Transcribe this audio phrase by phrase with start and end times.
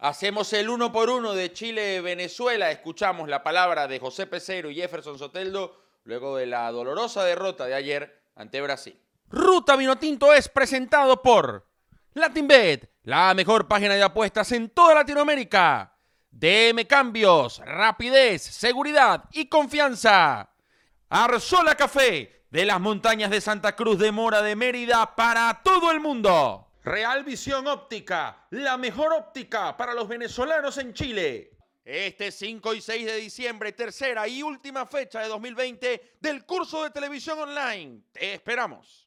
[0.00, 2.70] Hacemos el uno por uno de Chile-Venezuela.
[2.70, 7.74] Escuchamos la palabra de José Pesero y Jefferson Soteldo luego de la dolorosa derrota de
[7.74, 8.96] ayer ante Brasil.
[9.28, 11.66] Ruta Vinotinto es presentado por
[12.14, 15.96] LatinBet, la mejor página de apuestas en toda Latinoamérica.
[16.30, 20.48] DM Cambios, rapidez, seguridad y confianza.
[21.08, 25.98] Arzola Café, de las montañas de Santa Cruz de Mora de Mérida para todo el
[25.98, 26.67] mundo.
[26.88, 31.50] Real Visión Óptica, la mejor óptica para los venezolanos en Chile.
[31.84, 36.90] Este 5 y 6 de diciembre, tercera y última fecha de 2020 del curso de
[36.90, 38.04] televisión online.
[38.10, 39.06] Te esperamos.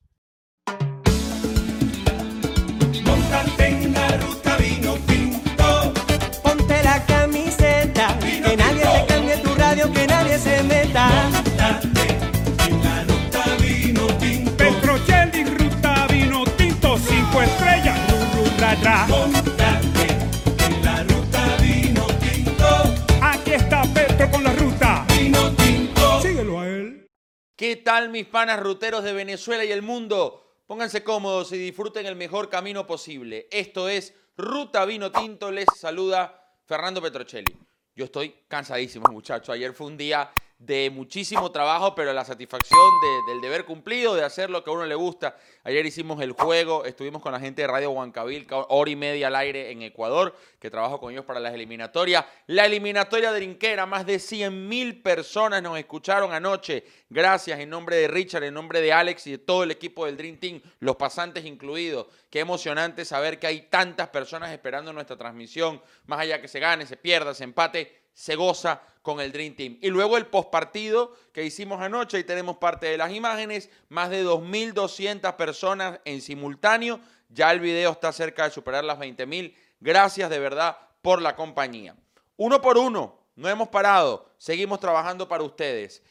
[27.91, 30.61] Tal mis panas ruteros de Venezuela y el mundo?
[30.65, 33.49] Pónganse cómodos y disfruten el mejor camino posible.
[33.51, 35.51] Esto es Ruta Vino Tinto.
[35.51, 37.53] Les saluda Fernando Petrocelli.
[37.93, 39.49] Yo estoy cansadísimo, muchachos.
[39.49, 40.31] Ayer fue un día
[40.61, 44.73] de muchísimo trabajo, pero la satisfacción de- del deber cumplido, de hacer lo que a
[44.73, 45.35] uno le gusta.
[45.63, 49.27] Ayer hicimos el juego, estuvimos con la gente de Radio Huancabil, ca- hora y media
[49.27, 52.25] al aire en Ecuador, que trabajo con ellos para las eliminatorias.
[52.45, 56.83] La eliminatoria drinquera, más de 100 mil personas nos escucharon anoche.
[57.09, 60.15] Gracias en nombre de Richard, en nombre de Alex y de todo el equipo del
[60.15, 62.05] Dream Team, los pasantes incluidos.
[62.29, 66.85] Qué emocionante saber que hay tantas personas esperando nuestra transmisión, más allá que se gane,
[66.85, 69.77] se pierda, se empate se goza con el Dream Team.
[69.81, 74.25] Y luego el postpartido que hicimos anoche, y tenemos parte de las imágenes, más de
[74.25, 76.99] 2.200 personas en simultáneo.
[77.29, 79.55] Ya el video está cerca de superar las 20.000.
[79.79, 81.95] Gracias de verdad por la compañía.
[82.37, 86.03] Uno por uno, no hemos parado, seguimos trabajando para ustedes.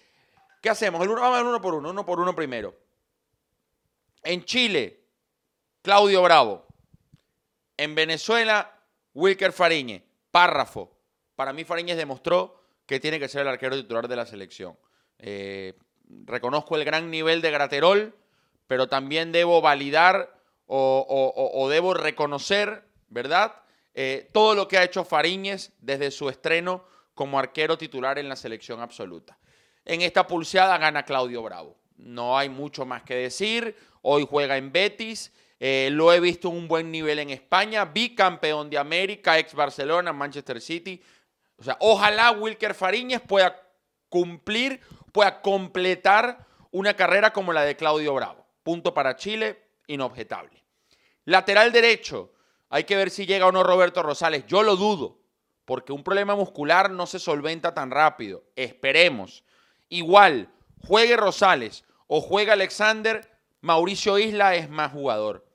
[0.61, 1.03] ¿Qué hacemos?
[1.03, 2.75] El uno, vamos al uno por uno, uno por uno primero.
[4.23, 5.05] En Chile,
[5.83, 6.67] Claudio Bravo.
[7.77, 8.79] En Venezuela,
[9.15, 10.03] Wilker Fariñez.
[10.31, 11.00] Párrafo.
[11.41, 14.77] Para mí Fariñez demostró que tiene que ser el arquero titular de la selección.
[15.19, 15.73] Eh,
[16.27, 18.15] reconozco el gran nivel de Graterol,
[18.67, 23.55] pero también debo validar o, debo reconocer, ¿verdad?
[23.95, 26.85] Eh, todo lo que ha hecho Fariñez desde su estreno
[27.15, 29.39] como arquero titular en la selección absoluta.
[29.87, 31.75] En esta pulseada gana Claudio Bravo.
[31.97, 33.75] No hay mucho más que decir.
[34.03, 35.33] Hoy juega en Betis.
[35.59, 37.87] Eh, lo he visto en un buen nivel en España.
[37.87, 41.03] Bicampeón de América, ex Barcelona, Manchester City.
[41.61, 43.63] O sea, ojalá Wilker Fariñez pueda
[44.09, 44.81] cumplir,
[45.13, 48.47] pueda completar una carrera como la de Claudio Bravo.
[48.63, 50.65] Punto para Chile, inobjetable.
[51.27, 52.33] Lateral derecho.
[52.71, 54.47] Hay que ver si llega o no Roberto Rosales.
[54.47, 55.19] Yo lo dudo,
[55.67, 58.45] porque un problema muscular no se solventa tan rápido.
[58.57, 59.45] Esperemos.
[59.91, 60.49] Igual,
[60.87, 65.47] juegue Rosales o juega Alexander, Mauricio Isla es más jugador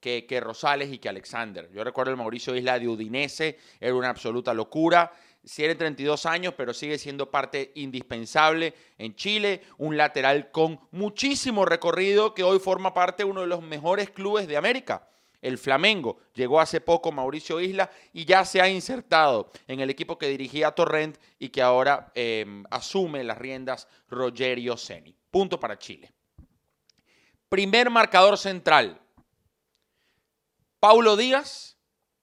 [0.00, 1.70] que, que Rosales y que Alexander.
[1.72, 5.12] Yo recuerdo el Mauricio Isla de Udinese, era una absoluta locura.
[5.44, 9.62] Tiene 32 años, pero sigue siendo parte indispensable en Chile.
[9.78, 14.48] Un lateral con muchísimo recorrido que hoy forma parte de uno de los mejores clubes
[14.48, 15.08] de América.
[15.42, 20.16] El Flamengo llegó hace poco Mauricio Isla y ya se ha insertado en el equipo
[20.16, 25.14] que dirigía Torrent y que ahora eh, asume las riendas Rogerio Ceni.
[25.30, 26.10] Punto para Chile.
[27.50, 28.98] Primer marcador central.
[30.80, 31.76] Paulo Díaz,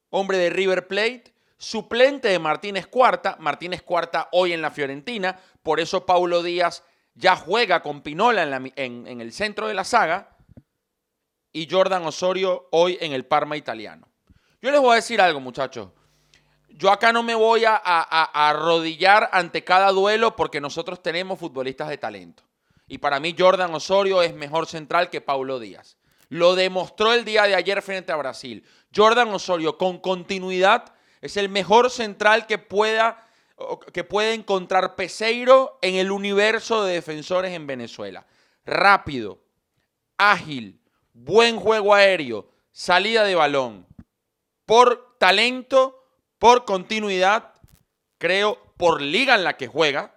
[0.09, 1.31] hombre de River Plate,
[1.61, 3.38] suplente de Martínez Cuarta.
[3.39, 6.83] Martínez Cuarta hoy en la Fiorentina, por eso Paulo Díaz
[7.13, 8.44] ya juega con Pinola
[8.75, 10.35] en, el centro de la saga
[11.53, 14.07] y Jordan Osorio hoy en el Parma italiano.
[14.59, 15.89] Yo les voy a decir algo, muchachos.
[16.69, 21.97] Yo acá no me voy a arrodillar ante cada duelo porque nosotros tenemos futbolistas de
[21.97, 22.43] talento.
[22.88, 25.97] Y para mí Jordan Osorio es mejor central que Paulo Díaz.
[26.29, 28.66] Lo demostró el día de ayer frente a Brasil.
[28.95, 33.28] Jordan Osorio con continuidad es el mejor central que pueda
[33.93, 38.25] que puede encontrar Peseiro en el universo de defensores en Venezuela.
[38.66, 39.40] Rápido,
[40.17, 40.79] ágil,
[41.13, 43.87] buen juego aéreo, salida de balón.
[44.66, 46.03] Por talento,
[46.40, 47.53] por continuidad,
[48.17, 50.16] creo, por liga en la que juega,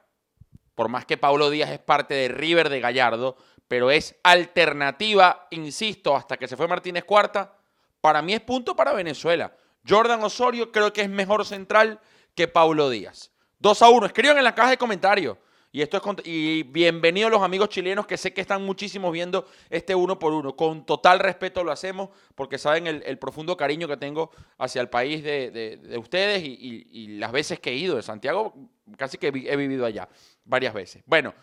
[0.75, 3.37] por más que Paulo Díaz es parte de River de Gallardo,
[3.69, 7.57] pero es alternativa, insisto, hasta que se fue Martínez Cuarta,
[8.01, 9.55] para mí es punto para Venezuela.
[9.89, 12.01] Jordan Osorio creo que es mejor central
[12.35, 13.31] que Paulo Díaz.
[13.59, 14.07] 2 a 1.
[14.07, 15.37] Escriban en la caja de comentarios.
[15.73, 19.93] Y esto es y bienvenidos los amigos chilenos que sé que están muchísimos viendo este
[19.93, 20.55] uno por uno.
[20.55, 25.25] Con total respeto lo hacemos porque saben el, profundo cariño que tengo hacia el país
[25.25, 28.55] de, de- de ustedes y, y- las veces que he ido de Santiago,
[28.97, 30.09] casi que he vivido allá
[30.45, 31.03] varias veces.
[31.07, 31.35] Bueno,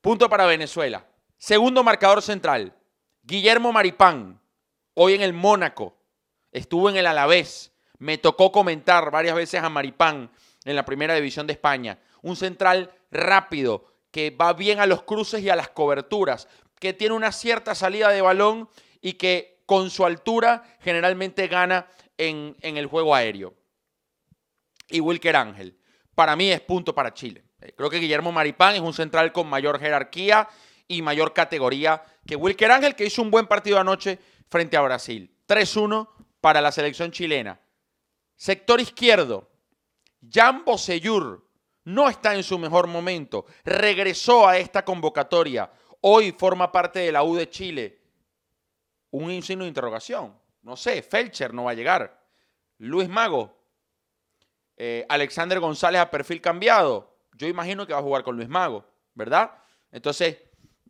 [0.00, 1.04] punto para Venezuela.
[1.36, 2.72] Segundo marcador central,
[3.24, 4.40] Guillermo Maripán,
[4.94, 5.96] hoy en el Mónaco,
[6.52, 7.71] estuvo en el Alavés,
[8.02, 10.28] me tocó comentar varias veces a Maripán
[10.64, 12.00] en la primera división de España.
[12.22, 16.48] Un central rápido, que va bien a los cruces y a las coberturas,
[16.80, 18.68] que tiene una cierta salida de balón
[19.00, 21.86] y que con su altura generalmente gana
[22.18, 23.54] en, el juego aéreo.
[24.88, 25.78] Y Wilker Ángel,
[26.16, 27.44] para mí es punto para Chile.
[27.76, 30.48] Creo que Guillermo Maripán es un central con mayor jerarquía
[30.88, 34.18] y mayor categoría que Wilker Ángel, que hizo un buen partido anoche
[34.50, 35.32] frente a Brasil.
[35.46, 36.08] 3-1
[36.40, 37.61] para la selección chilena.
[38.42, 39.48] Sector izquierdo,
[40.28, 41.48] Jan Bosellur
[41.84, 43.46] no está en su mejor momento.
[43.64, 45.70] Regresó a esta convocatoria.
[46.00, 48.00] Hoy forma parte de la U de Chile.
[49.12, 50.36] Un signo de interrogación.
[50.62, 52.20] No sé, Felcher no va a llegar.
[52.78, 53.56] Luis Mago.
[54.76, 57.14] Eh, Alexander González a perfil cambiado.
[57.34, 58.84] Yo imagino que va a jugar con Luis Mago,
[59.14, 59.52] ¿verdad?
[59.92, 60.38] Entonces,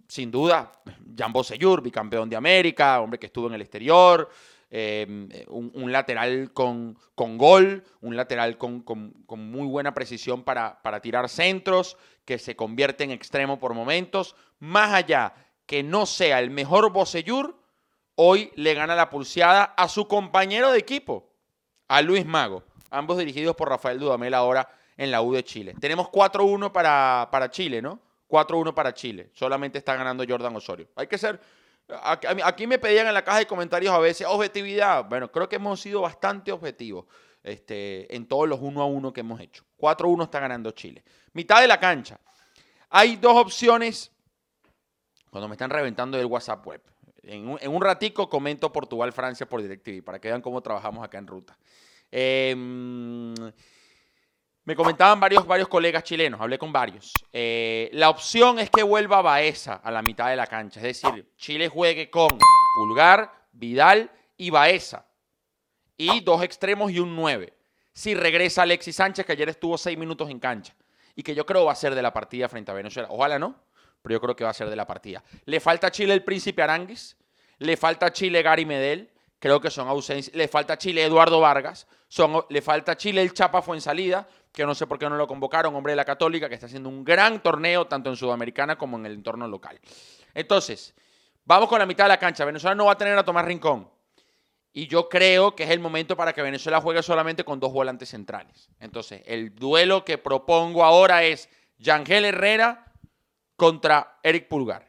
[0.09, 0.73] sin duda,
[1.15, 4.31] Jan Bosellur, bicampeón de América, hombre que estuvo en el exterior,
[4.75, 11.01] eh, un, lateral con, con gol, un lateral con, con- muy buena precisión para, para
[11.03, 14.35] tirar centros, que se convierte en extremo por momentos.
[14.61, 15.35] Más allá
[15.67, 17.61] que no sea el mejor Bosellur,
[18.15, 21.31] hoy le gana la pulseada a su compañero de equipo,
[21.89, 25.75] a Luis Mago, ambos dirigidos por Rafael Dudamel ahora en la U de Chile.
[25.81, 28.01] Tenemos 4-1 para, para Chile, ¿no?
[28.27, 29.29] 4-1 para Chile.
[29.35, 30.89] Solamente está ganando Jordan Osorio.
[30.97, 31.39] Hay que ser...
[31.89, 35.05] Aquí, me pedían en la caja de comentarios a veces objetividad.
[35.09, 37.07] Bueno, creo que hemos sido bastante objetivos
[37.43, 39.65] este, en todos los 1 a 1 que hemos hecho.
[39.79, 41.05] 4-1 está ganando Chile.
[41.33, 42.19] Mitad de la cancha.
[42.89, 44.11] Hay dos opciones
[45.31, 46.83] cuando me están reventando el WhatsApp web.
[47.23, 51.27] En un, en ratico comento Portugal-Francia por DirecTV para que vean cómo trabajamos acá en
[51.27, 51.59] ruta.
[52.11, 52.55] Eh,
[54.65, 57.13] me comentaban varios, varios colegas chilenos, hablé con varios.
[57.33, 60.81] Eh, la opción es que vuelva Baeza a la mitad de la cancha.
[60.81, 62.29] Es decir, Chile juegue con
[62.77, 65.07] Pulgar, Vidal y Baeza.
[65.97, 67.53] Y dos extremos y un 9.
[67.93, 70.75] Si regresa Alexis Sánchez, que ayer estuvo seis minutos en cancha.
[71.15, 73.09] Y que yo creo va a ser de la partida frente a Venezuela.
[73.11, 73.57] Ojalá no,
[74.01, 75.23] pero yo creo que va a ser de la partida.
[75.45, 77.17] Le falta a Chile el Príncipe Aranguis.
[77.59, 79.11] Le falta a Chile Gary Medel.
[79.43, 80.37] Creo que son ausencias.
[80.37, 81.89] Le falta Chile Eduardo Vargas.
[82.49, 85.95] Le falta Chile el Chapa Fuensalida, que no sé por qué no lo convocaron, hombre
[85.95, 89.15] de la Católica, que está haciendo un gran torneo tanto en Sudamericana como en el
[89.15, 89.81] entorno local.
[90.33, 90.95] Entonces,
[91.45, 92.45] vamos con la mitad de la cancha.
[92.45, 93.91] Venezuela no va a tener a Tomás Rincón.
[94.73, 98.11] Y yo creo que es el momento para que Venezuela juegue solamente con dos volantes
[98.11, 98.71] centrales.
[98.79, 101.49] Entonces, el duelo que propongo ahora es
[101.79, 102.93] Yangel Herrera
[103.57, 104.89] contra Eric Pulgar.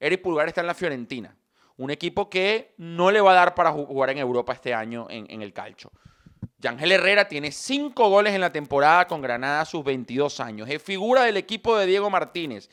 [0.00, 1.37] Eric Pulgar está en la Fiorentina,
[1.78, 5.40] un equipo que no le va a dar para jugar en Europa este año en,
[5.42, 5.92] el calcio.
[6.58, 10.68] Yangel Herrera tiene cinco goles en la temporada con Granada a sus 22 años.
[10.68, 12.68] Es figura del equipo de Diego Martínez.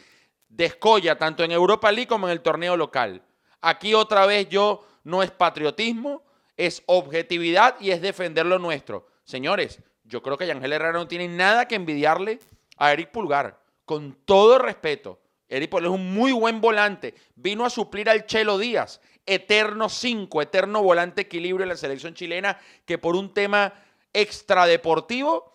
[0.50, 3.22] Descolla tanto en Europa League como en el torneo local.
[3.62, 6.24] Aquí otra vez yo no es patriotismo,
[6.58, 9.06] es objetividad y es defender lo nuestro.
[9.24, 12.40] Señores, yo creo que Yangel Herrera no tiene nada que envidiarle
[12.78, 13.60] a Eric Pulgar.
[13.86, 17.14] Con todo respeto, Eric Pulgar es un muy buen volante.
[17.36, 22.60] Vino a suplir al Chelo Díaz, eterno 5, eterno volante equilibrio en la selección chilena,
[22.86, 23.74] que por un tema
[24.14, 25.54] extradeportivo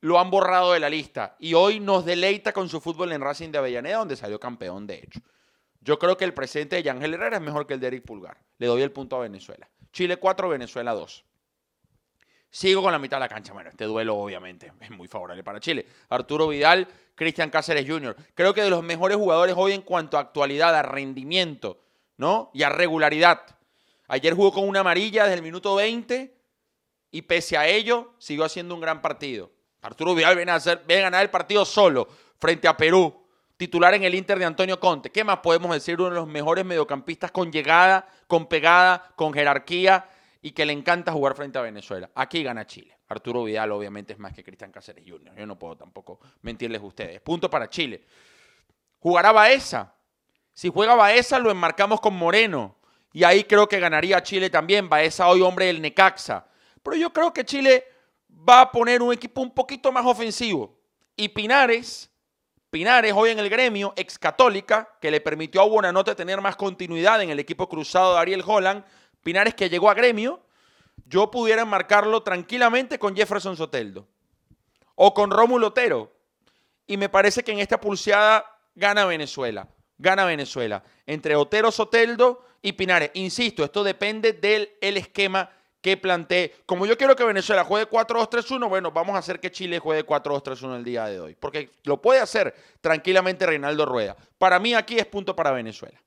[0.00, 1.36] lo han borrado de la lista.
[1.38, 4.96] Y hoy nos deleita con su fútbol en Racing de Avellaneda, donde salió campeón, de
[4.96, 5.20] hecho.
[5.80, 8.38] Yo creo que el presente de Yangel Herrera es mejor que el de Eric Pulgar.
[8.58, 9.68] Le doy el punto a Venezuela.
[9.92, 11.24] Chile 4, Venezuela 2.
[12.54, 13.52] Sigo con la mitad de la cancha.
[13.52, 15.84] Bueno, este duelo obviamente es muy favorable para Chile.
[16.08, 18.14] Arturo Vidal, Cristian Cáceres Jr.
[18.32, 21.80] Creo que de los mejores jugadores hoy en cuanto a actualidad, a rendimiento,
[22.16, 22.52] ¿no?
[22.54, 23.40] Y a regularidad.
[24.06, 26.32] Ayer jugó con una amarilla desde el minuto 20
[27.10, 29.50] y pese a ello siguió haciendo un gran partido.
[29.82, 32.06] Arturo Vidal viene a, viene a ganar el partido solo
[32.38, 33.20] frente a Perú.
[33.56, 35.10] Titular en el Inter de Antonio Conte.
[35.10, 35.96] ¿Qué más podemos decir?
[35.96, 40.08] Uno de los mejores mediocampistas con llegada, con pegada, con jerarquía
[40.44, 42.10] y que le encanta jugar frente a Venezuela.
[42.14, 42.98] Aquí gana Chile.
[43.08, 45.34] Arturo Vidal obviamente es más que Cristian Cáceres Jr.
[45.34, 47.22] Yo no puedo tampoco mentirles a ustedes.
[47.22, 48.04] Punto para Chile.
[48.98, 49.94] Jugará Baeza.
[50.52, 52.76] Si juega Baeza lo enmarcamos con Moreno.
[53.10, 54.86] Y ahí creo que ganaría Chile también.
[54.86, 56.46] Baeza hoy hombre del Necaxa.
[56.82, 57.86] Pero yo creo que Chile
[58.28, 60.78] va a poner un equipo un poquito más ofensivo.
[61.16, 62.10] Y Pinares,
[62.68, 67.22] Pinares hoy en el gremio, ex católica, que le permitió a Buenanote tener más continuidad
[67.22, 68.84] en el equipo cruzado de Ariel Holland.
[69.24, 70.40] Pinares que llegó a gremio,
[71.06, 74.06] yo pudiera enmarcarlo tranquilamente con Jefferson Soteldo
[74.94, 76.12] o con Rómulo Otero.
[76.86, 79.66] y me parece que en esta pulseada gana Venezuela.
[79.96, 80.84] Gana Venezuela.
[81.06, 83.10] Entre Otero Soteldo y Pinares.
[83.14, 85.50] Insisto, esto depende del el esquema
[85.80, 86.54] que plantee.
[86.66, 90.76] Como yo quiero que Venezuela juegue 4-2-3-1, bueno, vamos a hacer que Chile juegue 4-2-3-1
[90.76, 91.34] el día de hoy.
[91.34, 94.16] Porque lo puede hacer tranquilamente Reinaldo Rueda.
[94.36, 96.03] Para mí aquí es punto para Venezuela.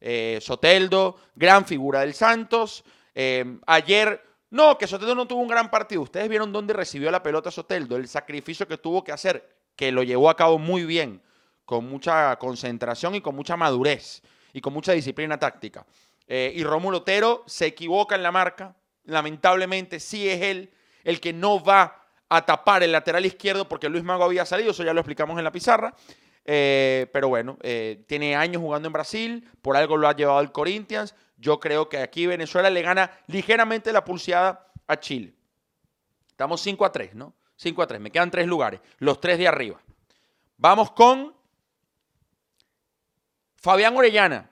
[0.00, 2.84] Eh, Soteldo, gran figura del Santos.
[3.14, 6.02] Eh, ayer, no, que Soteldo no tuvo un gran partido.
[6.02, 10.02] Ustedes vieron dónde recibió la pelota Soteldo, el sacrificio que tuvo que hacer, que lo
[10.02, 11.22] llevó a cabo muy bien,
[11.64, 15.84] con mucha concentración y con mucha madurez y con mucha disciplina táctica.
[16.26, 18.76] Eh, y Rómulo Otero se equivoca en la marca.
[19.04, 20.70] Lamentablemente, sí es él
[21.04, 24.84] el que no va a tapar el lateral izquierdo porque Luis Mago había salido, eso
[24.84, 25.94] ya lo explicamos en la pizarra.
[26.44, 30.52] Eh, pero bueno, eh, tiene años jugando en Brasil, por algo lo ha llevado al
[30.52, 31.14] Corinthians.
[31.36, 35.34] Yo creo que aquí Venezuela le gana ligeramente la pulseada a Chile.
[36.28, 37.34] Estamos 5 a 3, ¿no?
[37.56, 39.80] 5 a 3, me quedan tres lugares, los tres de arriba.
[40.56, 41.34] Vamos con
[43.56, 44.50] Fabián Orellana,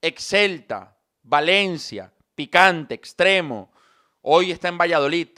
[0.00, 3.72] Excelta, Valencia, Picante, Extremo.
[4.22, 5.28] Hoy está en Valladolid.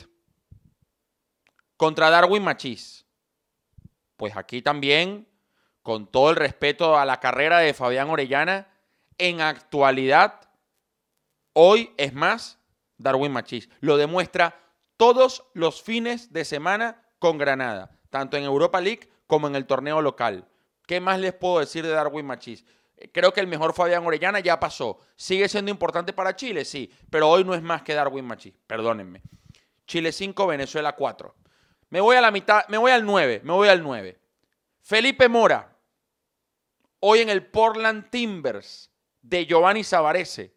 [1.77, 3.07] Contra Darwin Machís.
[4.17, 5.27] Pues aquí también
[5.83, 8.69] con todo el respeto a la carrera de Fabián Orellana,
[9.19, 10.49] en actualidad,
[11.53, 12.59] hoy es más
[12.97, 13.69] Darwin Machís.
[13.81, 14.59] Lo demuestra
[14.97, 20.03] todos los fines de semana con Granada, tanto en Europa League como en el torneo
[20.03, 20.47] local.
[20.87, 22.65] ¿Qué más les puedo decir de Darwin Machís?
[23.13, 25.01] Creo que el mejor Fabián Orellana ya pasó.
[25.17, 26.65] ¿Sigue siendo importante para Chile?
[26.65, 29.23] Sí, pero hoy no es más que Darwin Machís, perdónenme.
[29.87, 31.35] Chile 5, Venezuela 4.
[31.89, 34.20] Me voy a la mitad, me voy al 9, me voy al 9.
[34.91, 35.73] Felipe Mora,
[36.99, 38.91] hoy en el Portland Timbers
[39.23, 40.53] de Giovanni Savarese,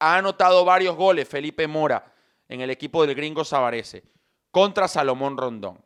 [0.00, 2.12] ha anotado varios goles Felipe Mora
[2.48, 4.02] en el equipo del gringo Savarese
[4.50, 5.80] contra Salomón Rondón.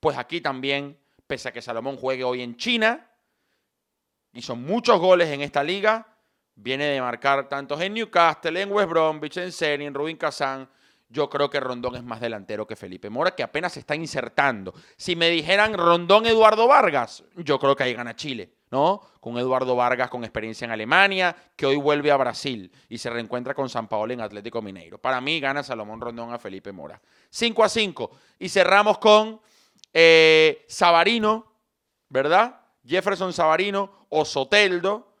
[0.00, 3.06] Pues aquí también, pese a que Salomón juegue hoy en China,
[4.32, 6.16] hizo muchos goles en esta liga,
[6.54, 10.66] viene de marcar tantos en Newcastle, en West Bromwich, en Seni, en Rubin Kazan,
[11.14, 14.74] yo creo que Rondón es más delantero que Felipe Mora, que apenas se está insertando.
[14.96, 19.00] Si me dijeran Rondón Eduardo Vargas, yo creo que ahí gana Chile, ¿no?
[19.20, 23.54] Con Eduardo Vargas con experiencia en Alemania, que hoy vuelve a Brasil y se reencuentra
[23.54, 24.98] con San Paolo en Atlético Mineiro.
[24.98, 27.00] Para mí gana Salomón Rondón a Felipe Mora.
[27.30, 28.10] 5 a 5.
[28.40, 29.40] Y cerramos con
[29.92, 30.66] eh,
[32.08, 32.60] ¿verdad?
[32.84, 35.14] Jefferson Sabarino o Soteldo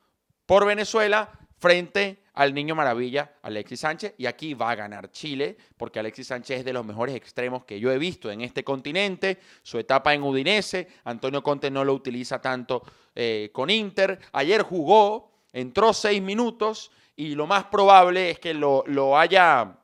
[0.44, 6.00] por Venezuela frente al niño maravilla, Alexis Sánchez, y aquí va a ganar Chile, porque
[6.00, 9.78] Alexis Sánchez es de los mejores extremos que yo he visto en este continente, su
[9.78, 12.82] etapa en Udinese, Antonio Conte no lo utiliza tanto
[13.14, 18.82] eh, con Inter, ayer jugó, entró seis minutos, y lo más probable es que lo,
[18.86, 19.78] lo haya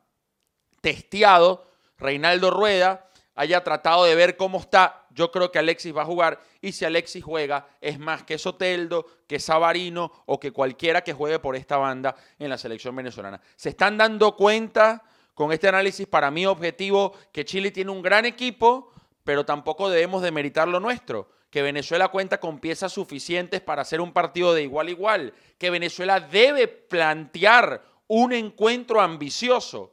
[0.81, 5.00] testeado Reinaldo Rueda, haya tratado de ver cómo está.
[5.11, 9.07] Yo creo que Alexis va a jugar y si Alexis juega es más que Soteldo,
[9.27, 13.41] que Sabarino o que cualquiera que juegue por esta banda en la selección venezolana.
[13.57, 15.03] Se están dando cuenta
[15.35, 18.93] con este análisis para mí objetivo que Chile tiene un gran equipo,
[19.25, 21.31] pero tampoco debemos demeritar lo nuestro.
[21.51, 25.35] Que Venezuela cuenta con piezas suficientes para hacer un partido de igual a igual.
[25.59, 29.93] Que Venezuela debe plantear un encuentro ambicioso.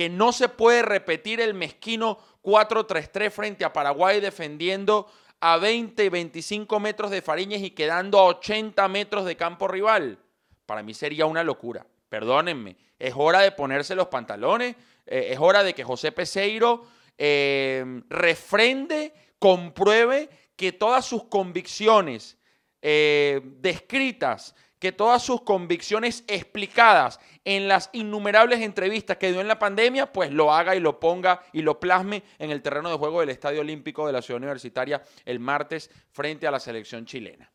[0.00, 5.06] Que no se puede repetir el mezquino 4-3-3 frente a Paraguay defendiendo
[5.40, 10.18] a 20, 25 metros de Fariñez y quedando a 80 metros de campo rival.
[10.64, 11.86] Para mí sería una locura.
[12.08, 12.78] Perdónenme.
[12.98, 14.74] Es hora de ponerse los pantalones.
[15.04, 16.86] Eh, es hora de que José Peseiro
[17.18, 22.38] eh, refrende, compruebe que todas sus convicciones
[22.80, 29.58] eh, descritas que todas sus convicciones explicadas en las innumerables entrevistas que dio en la
[29.58, 33.20] pandemia, pues lo haga y lo ponga y lo plasme en el terreno de juego
[33.20, 37.50] del Estadio Olímpico de la Ciudad Universitaria el martes frente a la selección chilena.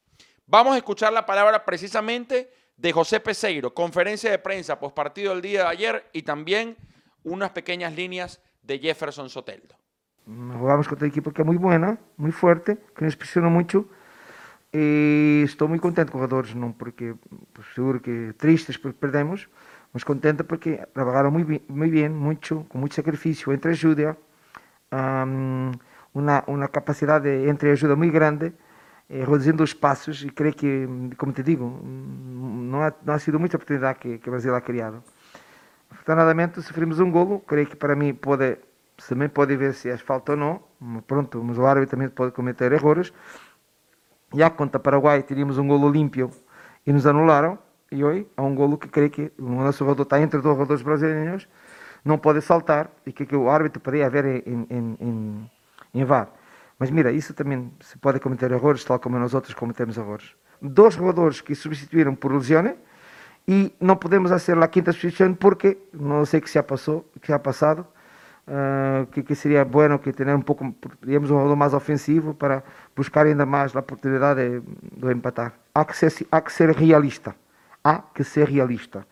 [0.47, 5.41] Vamos a escuchar la palabra precisamente de José Peseiro, conferencia de prensa post partido del
[5.41, 6.75] día de ayer y también
[7.23, 9.75] unas pequeñas líneas de Jefferson Soteldo.
[10.25, 13.87] Jugamos contra un equipo que es muy buena, muy fuerte, que nos presionó mucho
[14.75, 17.15] e estou moi contente com os jogadores, non porque
[17.55, 19.47] pues, seguro que tristes porque perdemos,
[19.95, 24.19] mas contente porque trabajaron moi bien, moi bien mucho, con moito sacrificio, entre ajuda,
[24.91, 25.71] um,
[26.11, 28.51] unha, unha capacidade de entre ajuda moi grande,
[29.07, 30.71] eh, reduzindo os passos e creio que,
[31.15, 34.59] como te digo, non ha, non ha sido muita oportunidade que, que o Brasil ha
[34.59, 34.99] criado.
[35.87, 38.59] Afortunadamente sofrimos um golo, creio que para mim pode,
[38.99, 40.53] também pode ver se é falta ou não,
[41.07, 43.15] pronto, mas o árbitro também pode cometer erros,
[44.35, 46.27] já contra Paraguai teríamos um golo limpio
[46.83, 47.63] e nos anularam.
[47.95, 50.83] E hoje há um golo que creio que o nosso jogador está entre dois jogadores
[50.83, 51.47] brasileiros,
[52.03, 55.51] não pode saltar e que, que o árbitro poderia haver em, em, em,
[55.93, 56.27] em VAR.
[56.77, 60.35] Mas mira, isso também se pode cometer erros, tal como nós outros cometemos erros.
[60.61, 62.75] Dois jogadores que substituíram por lesões
[63.47, 67.31] e não podemos fazer a quinta substituição porque não sei o que se passou, que
[67.31, 67.87] ha passado,
[68.45, 72.61] uh, que, que, seria bueno que ter um pouco, digamos, um jogador mais ofensivo para
[72.93, 75.53] buscar ainda mais a oportunidade de, de empatar.
[75.73, 77.33] Há que, ser, há que ser realista.
[77.85, 79.07] Há que ser realista.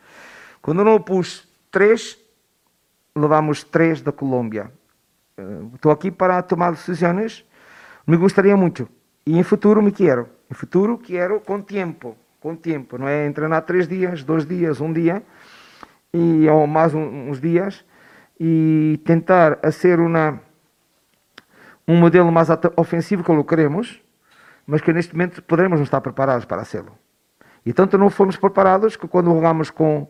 [0.62, 2.18] Quando não pus três,
[3.16, 4.72] levamos três da Colômbia.
[5.76, 7.46] Estou uh, aqui para tomar decisões
[8.06, 8.88] me gostaria muito.
[9.26, 10.28] E em futuro me quero.
[10.52, 12.18] Em futuro quero com tempo.
[12.40, 12.98] Com tempo.
[12.98, 15.24] Não é treinar três dias, dois dias, um dia.
[16.14, 17.86] E, ou mais um, uns dias.
[18.38, 20.42] E tentar ser uma,
[21.88, 24.02] um modelo mais ofensivo que o queremos.
[24.68, 26.84] Mas que neste momento poderemos não estar preparados para ser.
[27.66, 30.08] E tanto não fomos preparados que quando jogamos com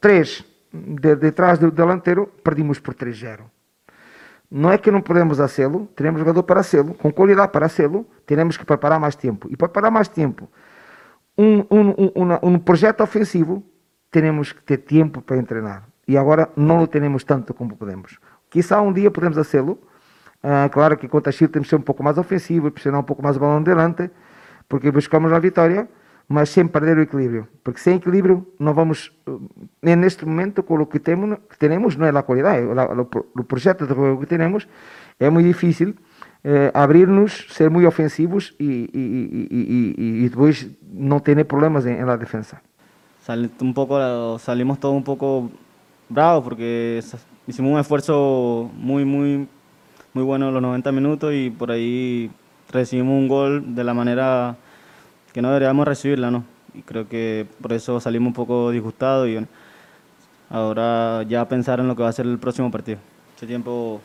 [0.00, 3.40] três de, detrás do delanteiro, perdimos por 3-0.
[4.50, 8.56] Não é que não podemos hacê-lo, teremos jogador para hacê-lo, com qualidade para hacê-lo, teremos
[8.56, 9.46] que preparar mais tempo.
[9.50, 10.48] E para preparar mais tempo,
[11.36, 13.62] um, um, um, um, projeto ofensivo,
[14.10, 15.84] teremos que ter tempo para treinar.
[16.06, 18.18] E agora não o temos tanto como podemos.
[18.48, 19.78] Quizá um dia podemos hacê-lo.
[20.42, 23.04] Uh, claro que contra a Chile temos que ser um pouco mais ofensivo, pressionar um
[23.04, 24.10] pouco mais o balão delante,
[24.66, 25.86] porque buscamos a vitória
[26.28, 29.10] mas sem perder o equilíbrio, porque sem equilíbrio não vamos,
[29.82, 33.86] eh, neste momento, com o que temos, que temos não é a qualidade, o, projeto
[33.86, 34.68] de jogo que temos
[35.18, 35.94] é muito difícil
[36.44, 42.16] eh, abrir-nos, ser muito ofensivos e, e, e, e, depois não ter problemas em, na
[42.16, 42.60] defesa.
[43.60, 45.50] un poco, salimos todos un poco
[46.10, 47.02] bravos porque
[47.46, 49.48] hicimos un esfuerzo muy, muy,
[50.12, 52.30] muy bueno en los 90 minutos y por ahí
[52.70, 54.56] recibimos un gol de la manera
[55.32, 56.44] que no deberíamos recibirla, ¿no?
[56.74, 59.48] Y creo que por eso salimos un poco disgustados y bueno,
[60.50, 62.98] ahora ya pensar en lo que va a ser el próximo partido.
[63.34, 64.00] Este tiempo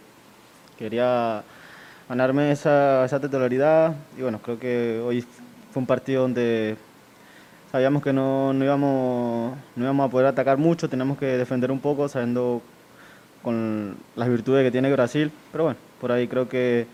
[0.77, 1.43] quería
[2.09, 5.25] ganarme esa, esa titularidad y bueno, creo que hoy
[5.71, 6.77] fue un partido donde
[7.71, 11.79] sabíamos que no, no, íbamos, no íbamos a poder atacar mucho, teníamos que defender un
[11.79, 12.61] poco sabiendo
[13.41, 16.85] con las virtudes que tiene Brasil, pero bueno, por ahí creo que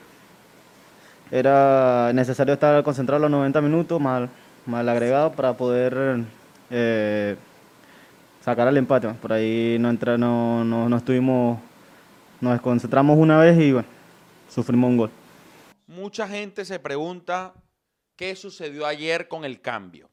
[1.32, 4.30] era necesario estar concentrado los 90 minutos, mal,
[4.66, 6.24] mal agregado, para poder
[6.70, 7.36] eh,
[8.42, 9.10] sacar el empate.
[9.10, 11.60] Por ahí no, entra, no, no, no estuvimos,
[12.42, 13.88] nos desconcentramos una vez y bueno,
[14.48, 15.12] sufrimos un gol.
[15.88, 17.54] Mucha gente se pregunta
[18.16, 20.10] qué sucedió ayer con el cambio.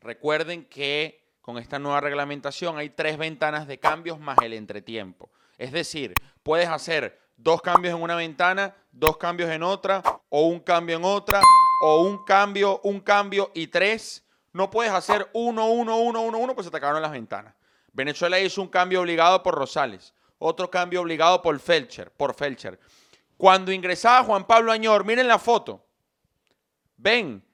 [0.00, 5.30] Recuerden que con esta nueva reglamentación hay tres ventanas de cambios más el entretiempo.
[5.58, 10.60] Es decir, puedes hacer dos cambios en una ventana, dos cambios en otra, o un
[10.60, 11.40] cambio en otra,
[11.82, 14.24] o un cambio, un cambio y tres.
[14.52, 17.54] No puedes hacer uno, uno, uno, uno, uno, pues se te acabaron las ventanas.
[17.92, 22.78] Venezuela hizo un cambio obligado por Rosales, otro cambio obligado por Felcher, por Felcher.
[23.36, 25.86] Cuando ingresaba Juan Pablo Añor, miren la foto.
[26.96, 27.44] Ven,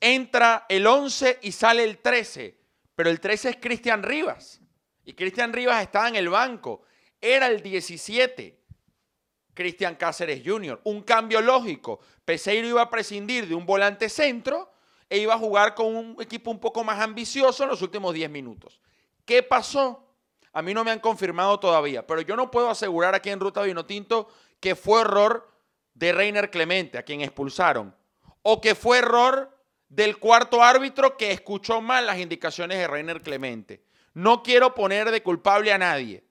[0.00, 2.58] entra el 11 y sale el 13,
[2.94, 4.60] pero el 13 es Cristian Rivas.
[5.04, 6.82] Y Cristian Rivas estaba en el banco.
[7.20, 8.57] Era el 17.
[9.58, 10.80] Cristian Cáceres Jr.
[10.84, 11.98] Un cambio lógico.
[12.24, 14.70] Peseiro iba a prescindir de un volante centro
[15.10, 18.30] e iba a jugar con un equipo un poco más ambicioso en los últimos 10
[18.30, 18.80] minutos.
[19.24, 20.14] ¿Qué pasó?
[20.52, 23.62] A mí no me han confirmado todavía, pero yo no puedo asegurar aquí en Ruta
[23.62, 24.28] Vinotinto
[24.60, 25.50] que fue error
[25.92, 27.96] de Reiner Clemente, a quien expulsaron,
[28.42, 33.82] o que fue error del cuarto árbitro que escuchó mal las indicaciones de Reiner Clemente.
[34.14, 36.27] No quiero poner de culpable a nadie.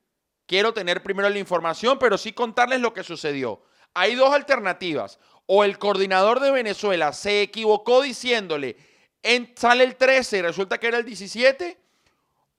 [0.47, 3.61] Quiero tener primero la información, pero sí contarles lo que sucedió.
[3.93, 5.19] Hay dos alternativas.
[5.45, 8.75] O el coordinador de Venezuela se equivocó diciéndole,
[9.23, 11.77] en, sale el 13 y resulta que era el 17,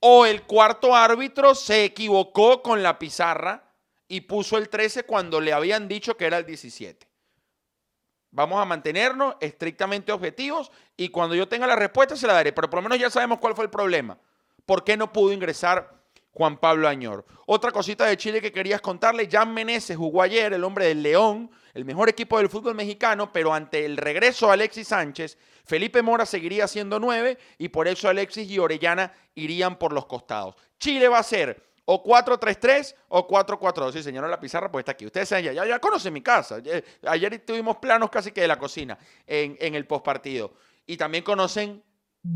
[0.01, 3.65] o el cuarto árbitro se equivocó con la pizarra
[4.07, 7.07] y puso el 13 cuando le habían dicho que era el 17.
[8.31, 12.69] Vamos a mantenernos estrictamente objetivos y cuando yo tenga la respuesta se la daré, pero
[12.69, 14.19] por lo menos ya sabemos cuál fue el problema.
[14.67, 15.98] ¿Por qué no pudo ingresar
[16.33, 17.25] Juan Pablo Añor.
[17.47, 21.51] Otra cosita de Chile que querías contarle, Jan Meneses jugó ayer, el hombre del León,
[21.75, 26.27] el mejor equipo del fútbol mexicano, pero ante el regreso de Alexis Sánchez, Felipe Mora
[26.27, 30.55] seguiría siendo nueve y por eso Alexis y Orellana irían por los costados.
[30.79, 33.93] Chile va a ser o 4-3-3 o 4-4-2.
[33.93, 35.07] Sí, señora, la pizarra pues está aquí.
[35.07, 36.59] Ustedes saben, ya, ya, conocen mi casa.
[37.07, 40.53] Ayer tuvimos planos casi que de la cocina en, en el postpartido.
[40.87, 41.83] Y también conocen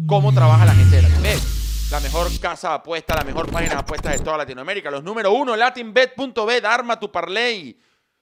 [0.07, 3.81] cómo trabaja la gente de la la mejor casa de apuesta, la mejor página de
[3.81, 4.91] apuestas de toda Latinoamérica.
[4.91, 7.79] Los número uno, latinbet.bet, arma tu parlay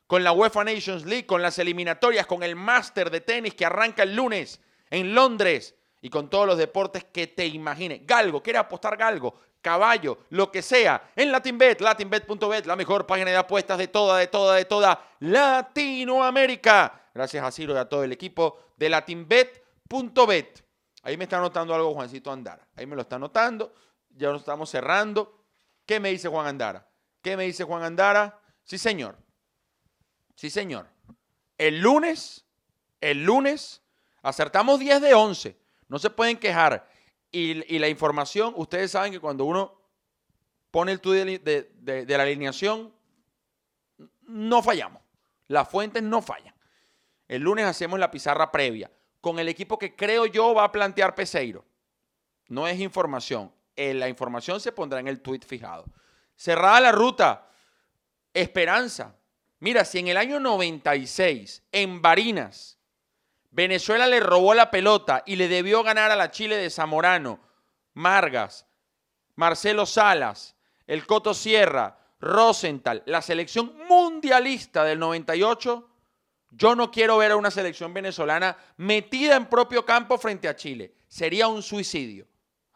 [0.07, 4.03] con la UEFA Nations League, con las eliminatorias, con el máster de tenis que arranca
[4.03, 8.07] el lunes en Londres y con todos los deportes que te imagines.
[8.07, 9.38] Galgo, ¿quiere apostar Galgo?
[9.61, 14.27] caballo, lo que sea, en LatinBet, latinbet.bet, la mejor página de apuestas de toda, de
[14.27, 17.09] toda, de toda Latinoamérica.
[17.14, 20.69] Gracias a Ciro y a todo el equipo de latinbet.bet.
[21.03, 22.67] Ahí me está anotando algo Juancito Andara.
[22.77, 23.75] Ahí me lo está anotando.
[24.11, 25.45] Ya nos estamos cerrando.
[25.87, 26.87] ¿Qué me dice Juan Andara?
[27.23, 28.39] ¿Qué me dice Juan Andara?
[28.65, 29.17] Sí, señor.
[30.35, 30.89] Sí, señor.
[31.59, 32.45] El lunes,
[33.01, 33.83] el lunes,
[34.23, 35.57] acertamos 10 de 11.
[35.89, 36.89] No se pueden quejar.
[37.33, 39.81] Y, la información, ustedes saben que cuando uno
[40.71, 42.93] pone el de- de la alineación,
[44.23, 45.03] no fallamos.
[45.49, 46.55] Las fuentes no fallan.
[47.29, 51.14] El lunes hacemos la pizarra previa con el equipo que creo yo va a plantear
[51.14, 51.64] Peseiro.
[52.48, 53.52] No es información.
[53.76, 55.87] Eh, la información se pondrá en el tuit fijado.
[56.37, 57.48] Cerrada la ruta.
[58.33, 59.14] Esperanza.
[59.59, 62.78] Mira, si en el año 96, en Barinas,
[63.50, 67.40] Venezuela le robó la pelota y le debió ganar a la Chile de Zamorano,
[67.94, 68.66] Margas,
[69.35, 70.56] Marcelo Salas,
[70.87, 75.89] el Coto Sierra, Rosenthal, la selección mundialista del 98,
[76.51, 80.95] yo no quiero ver a una selección venezolana metida en propio campo frente a Chile.
[81.09, 82.27] Sería un suicidio.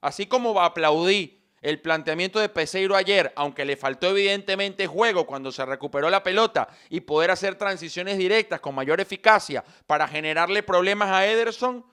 [0.00, 5.64] Así como aplaudí el planteamiento de Peseiro ayer, aunque le faltó evidentemente juego cuando se
[5.64, 11.26] recuperó la pelota y poder hacer transiciones directas con mayor eficacia para generarle problemas a
[11.26, 11.84] Ederson,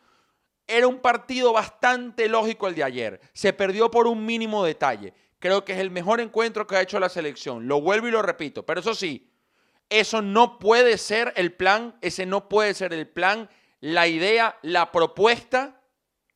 [0.68, 3.22] era un partido bastante lógico el de ayer.
[3.34, 5.14] Se perdió por un mínimo detalle.
[5.40, 7.68] Creo que es el mejor encuentro que ha hecho la selección.
[7.68, 8.66] Lo vuelvo y lo repito.
[8.66, 9.31] Pero eso sí,
[9.92, 13.50] eso no puede ser el plan, ese no puede ser el plan,
[13.82, 15.82] la idea, la propuesta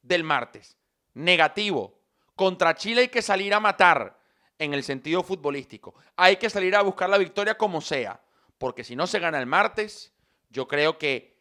[0.01, 0.77] del martes.
[1.13, 1.97] Negativo.
[2.35, 4.19] Contra Chile hay que salir a matar
[4.59, 5.95] en el sentido futbolístico.
[6.17, 8.21] Hay que salir a buscar la victoria como sea.
[8.57, 10.13] Porque si no se gana el martes,
[10.49, 11.39] yo creo que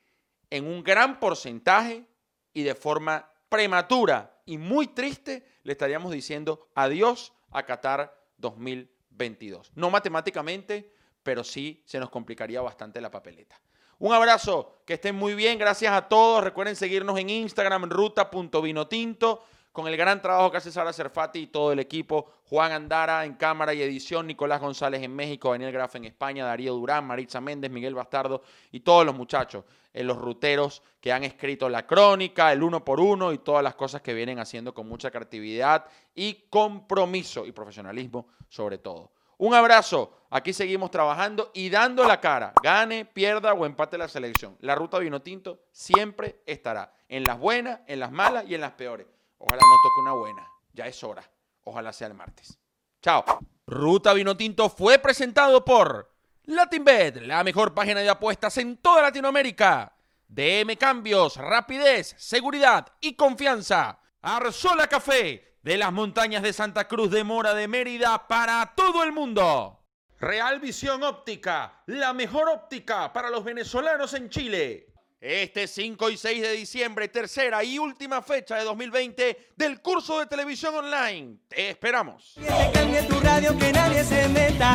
[0.50, 2.04] en un gran porcentaje
[2.52, 9.72] y de forma prematura y muy triste le estaríamos diciendo adiós a Qatar 2022.
[9.74, 10.92] No matemáticamente,
[11.24, 13.58] pero sí se nos complicaría bastante la papeleta.
[13.98, 16.44] Un abrazo, que estén muy bien, gracias a todos.
[16.44, 21.72] Recuerden seguirnos en Instagram, ruta.vinotinto, con el gran trabajo que hace Sara Cerfati y todo
[21.72, 22.30] el equipo.
[22.50, 26.74] Juan Andara en cámara y edición, Nicolás González en México, Daniel Graf en España, Darío
[26.74, 31.68] Durán, Maritza Méndez, Miguel Bastardo y todos los muchachos, eh, los ruteros que han escrito
[31.68, 35.10] la crónica, el uno por uno y todas las cosas que vienen haciendo con mucha
[35.10, 39.10] creatividad y compromiso y profesionalismo sobre todo.
[39.38, 40.23] Un abrazo.
[40.34, 42.54] Aquí seguimos trabajando y dando la cara.
[42.60, 44.56] Gane, pierda o empate la selección.
[44.62, 46.92] La ruta vino tinto siempre estará.
[47.08, 49.06] En las buenas, en las malas y en las peores.
[49.38, 50.44] Ojalá no toque una buena.
[50.72, 51.22] Ya es hora.
[51.62, 52.58] Ojalá sea el martes.
[53.00, 53.24] Chao.
[53.68, 56.12] Ruta Vino Tinto fue presentado por
[56.46, 59.94] LatinBet, la mejor página de apuestas en toda Latinoamérica.
[60.26, 64.00] DM Cambios, rapidez, seguridad y confianza.
[64.20, 69.12] Arzola Café, de las montañas de Santa Cruz de Mora de Mérida para todo el
[69.12, 69.83] mundo.
[70.24, 74.86] Real Visión Óptica, la mejor óptica para los venezolanos en Chile.
[75.20, 80.26] Este 5 y 6 de diciembre, tercera y última fecha de 2020 del curso de
[80.26, 81.40] televisión online.
[81.46, 82.32] Te esperamos.
[82.36, 84.74] Que te cambie tu radio, que nadie se meta.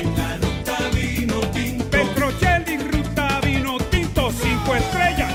[0.00, 1.90] En la ruta vino tinto.
[1.90, 5.32] Petrocelli, ruta vino tinto, cinco estrellas,